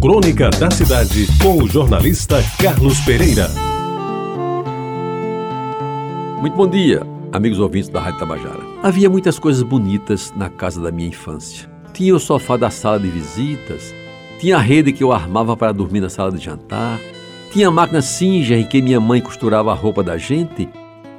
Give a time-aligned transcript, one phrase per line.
[0.00, 3.48] Crônica da Cidade, com o jornalista Carlos Pereira.
[6.40, 8.60] Muito bom dia, amigos ouvintes da Rádio Tabajara.
[8.80, 11.68] Havia muitas coisas bonitas na casa da minha infância.
[11.92, 13.92] Tinha o sofá da sala de visitas,
[14.38, 17.00] tinha a rede que eu armava para dormir na sala de jantar,
[17.52, 20.68] tinha a máquina Singer em que minha mãe costurava a roupa da gente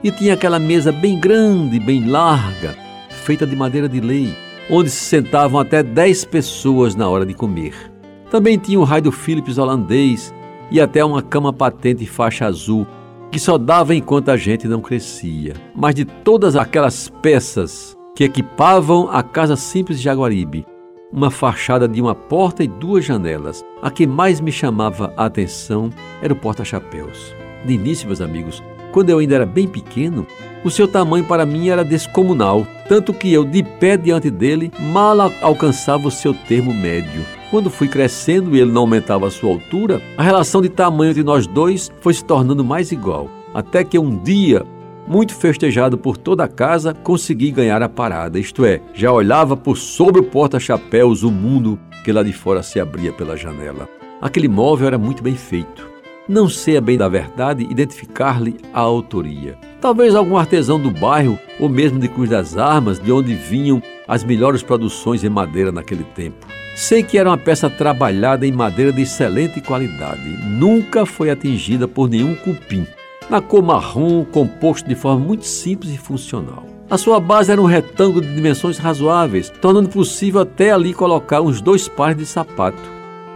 [0.02, 2.78] e tinha aquela mesa bem grande, bem larga,
[3.10, 4.34] feita de madeira de lei,
[4.70, 7.99] onde se sentavam até 10 pessoas na hora de comer.
[8.30, 10.34] Também tinha o raio Philips holandês
[10.70, 12.86] e até uma cama patente faixa azul,
[13.32, 15.54] que só dava enquanto a gente não crescia.
[15.76, 20.66] Mas de todas aquelas peças que equipavam a casa simples de Jaguaribe,
[21.12, 25.90] uma fachada de uma porta e duas janelas, a que mais me chamava a atenção
[26.22, 27.34] era o porta-chapéus.
[27.66, 30.26] De início, meus amigos, quando eu ainda era bem pequeno,
[30.64, 35.18] o seu tamanho para mim era descomunal, tanto que eu, de pé diante dele, mal
[35.42, 37.39] alcançava o seu termo médio.
[37.50, 41.24] Quando fui crescendo e ele não aumentava a sua altura, a relação de tamanho entre
[41.24, 43.28] nós dois foi se tornando mais igual.
[43.56, 44.64] Até que um dia,
[45.08, 49.78] muito festejado por toda a casa, consegui ganhar a parada, isto é, já olhava por
[49.78, 53.90] sobre o porta-chapéus o mundo que lá de fora se abria pela janela.
[54.22, 55.90] Aquele móvel era muito bem feito.
[56.28, 59.58] Não sei a bem da verdade identificar-lhe a autoria.
[59.82, 64.24] Talvez algum artesão do bairro ou mesmo de Cruz das Armas, de onde vinham as
[64.24, 66.46] melhores produções em madeira naquele tempo.
[66.80, 72.10] Sei que era uma peça trabalhada em madeira de excelente qualidade, nunca foi atingida por
[72.10, 72.88] nenhum cupim.
[73.30, 76.66] Na cor marrom, composto de forma muito simples e funcional.
[76.90, 81.60] A sua base era um retângulo de dimensões razoáveis, tornando possível até ali colocar uns
[81.60, 82.82] dois pares de sapato,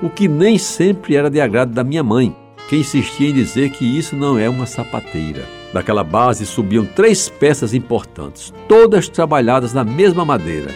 [0.02, 2.34] o que nem sempre era de agrado da minha mãe,
[2.70, 5.44] que insistia em dizer que isso não é uma sapateira.
[5.74, 10.72] Daquela base subiam três peças importantes, todas trabalhadas na mesma madeira,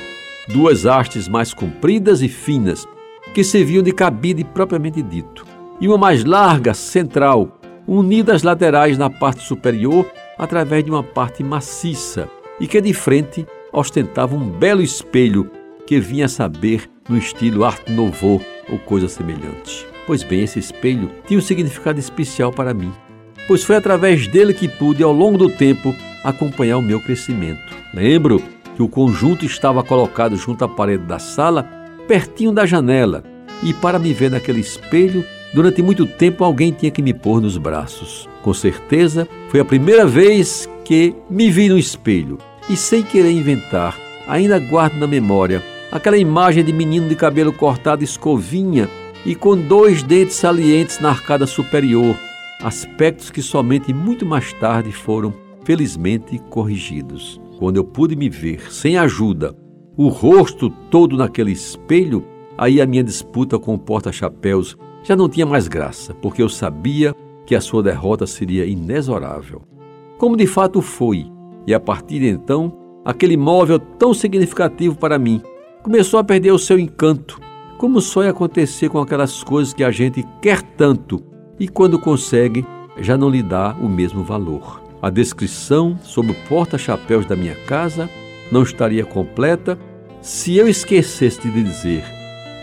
[0.48, 2.86] duas hastes mais compridas e finas,
[3.34, 5.46] que serviam de cabide propriamente dito,
[5.80, 10.06] e uma mais larga, central, unida às laterais na parte superior
[10.38, 12.30] através de uma parte maciça,
[12.60, 15.50] e que de frente ostentava um belo espelho
[15.86, 19.86] que vinha a saber no estilo Art Nouveau ou coisa semelhante.
[20.06, 22.92] Pois bem, esse espelho tinha um significado especial para mim,
[23.48, 27.76] pois foi através dele que pude, ao longo do tempo, acompanhar o meu crescimento.
[27.94, 28.42] Lembro
[28.78, 31.64] que o conjunto estava colocado junto à parede da sala,
[32.08, 33.24] pertinho da janela,
[33.64, 37.58] e para me ver naquele espelho, durante muito tempo alguém tinha que me pôr nos
[37.58, 38.30] braços.
[38.44, 42.38] Com certeza, foi a primeira vez que me vi no espelho
[42.70, 48.04] e, sem querer inventar, ainda guardo na memória aquela imagem de menino de cabelo cortado
[48.04, 48.88] escovinha
[49.26, 52.16] e com dois dentes salientes na arcada superior,
[52.62, 55.34] aspectos que somente muito mais tarde foram
[55.66, 57.42] felizmente corrigidos.
[57.58, 59.56] Quando eu pude me ver sem ajuda,
[59.98, 62.24] o rosto todo naquele espelho,
[62.56, 67.16] aí a minha disputa com o porta-chapéus já não tinha mais graça, porque eu sabia
[67.48, 69.64] que a sua derrota seria inexorável.
[70.20, 71.26] Como de fato foi,
[71.66, 75.42] e a partir de então, aquele móvel tão significativo para mim
[75.82, 77.40] começou a perder o seu encanto,
[77.80, 81.24] como só ia acontecer com aquelas coisas que a gente quer tanto
[81.60, 82.66] e quando consegue
[83.00, 84.87] já não lhe dá o mesmo valor.
[85.02, 88.10] A descrição sobre o porta-chapéus da minha casa
[88.52, 89.78] não estaria completa
[90.22, 92.04] se eu esquecesse de dizer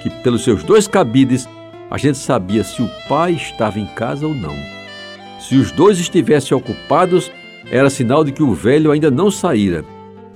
[0.03, 1.49] que, pelos seus dois cabides,
[1.91, 4.55] a gente sabia se o pai estava em casa ou não.
[5.39, 7.31] Se os dois estivessem ocupados,
[7.71, 9.85] era sinal de que o velho ainda não saíra.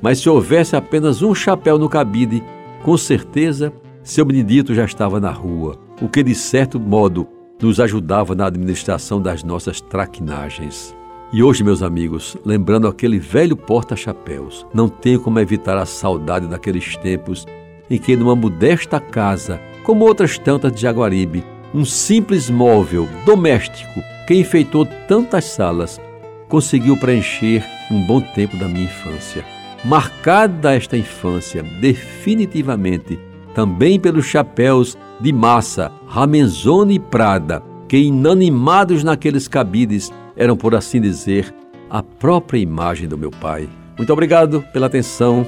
[0.00, 2.42] Mas se houvesse apenas um chapéu no cabide,
[2.82, 3.72] com certeza
[4.02, 7.26] seu Benedito já estava na rua, o que de certo modo
[7.60, 10.96] nos ajudava na administração das nossas traquinagens.
[11.30, 16.96] E hoje, meus amigos, lembrando aquele velho porta-chapéus, não tenho como evitar a saudade daqueles
[16.96, 17.46] tempos
[17.90, 21.44] em que, numa modesta casa, como outras tantas de Jaguaribe,
[21.74, 26.00] um simples móvel doméstico que enfeitou tantas salas
[26.48, 29.44] conseguiu preencher um bom tempo da minha infância.
[29.84, 33.18] Marcada esta infância definitivamente
[33.54, 41.00] também pelos chapéus de massa Ramenzone e Prada, que inanimados naqueles cabides eram, por assim
[41.00, 41.52] dizer,
[41.90, 43.68] a própria imagem do meu pai.
[43.98, 45.44] Muito obrigado pela atenção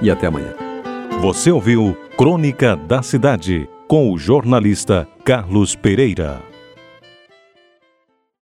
[0.00, 0.54] e até amanhã.
[1.20, 6.49] Você ouviu Crônica da Cidade com o jornalista Carlos Pereira.